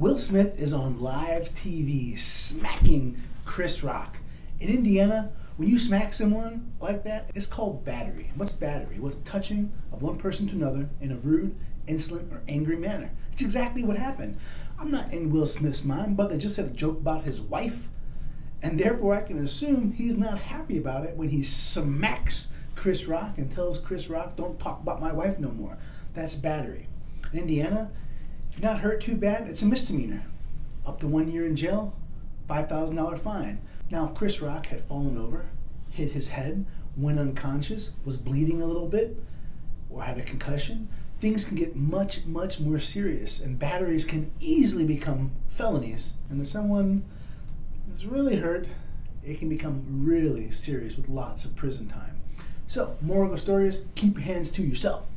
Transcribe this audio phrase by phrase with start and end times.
[0.00, 4.16] Will Smith is on live TV smacking Chris Rock.
[4.58, 8.30] In Indiana, when you smack someone like that, it's called battery.
[8.34, 8.98] What's battery?
[8.98, 11.54] It's touching of one person to another in a rude,
[11.86, 13.10] insolent, or angry manner.
[13.30, 14.38] It's exactly what happened.
[14.78, 17.86] I'm not in Will Smith's mind, but they just said a joke about his wife,
[18.62, 23.36] and therefore I can assume he's not happy about it when he smacks Chris Rock
[23.36, 25.76] and tells Chris Rock, don't talk about my wife no more.
[26.14, 26.86] That's battery.
[27.34, 27.90] In Indiana,
[28.50, 30.22] if you're not hurt too bad, it's a misdemeanor.
[30.84, 31.94] Up to one year in jail,
[32.48, 33.60] $5,000 fine.
[33.90, 35.46] Now, if Chris Rock had fallen over,
[35.90, 36.66] hit his head,
[36.96, 39.16] went unconscious, was bleeding a little bit,
[39.88, 40.88] or had a concussion,
[41.20, 46.14] things can get much, much more serious, and batteries can easily become felonies.
[46.28, 47.04] And if someone
[47.92, 48.68] is really hurt,
[49.24, 52.16] it can become really serious with lots of prison time.
[52.66, 55.08] So, moral of the story is keep your hands to yourself.